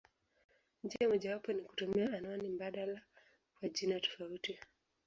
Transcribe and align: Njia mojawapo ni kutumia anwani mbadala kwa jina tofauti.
Njia 0.83 1.09
mojawapo 1.09 1.53
ni 1.53 1.61
kutumia 1.61 2.13
anwani 2.17 2.49
mbadala 2.49 3.01
kwa 3.59 3.69
jina 3.69 3.99
tofauti. 3.99 4.59